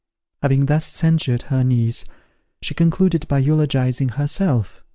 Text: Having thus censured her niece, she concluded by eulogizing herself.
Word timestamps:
Having 0.41 0.65
thus 0.65 0.85
censured 0.87 1.43
her 1.43 1.63
niece, 1.63 2.05
she 2.59 2.73
concluded 2.73 3.27
by 3.27 3.37
eulogizing 3.37 4.09
herself. 4.09 4.81